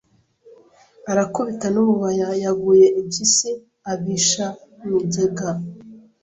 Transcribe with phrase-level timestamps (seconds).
[1.11, 3.51] arakubita n’ububaya Yaguye impishyi
[3.91, 4.45] abisha
[4.85, 5.49] mu igega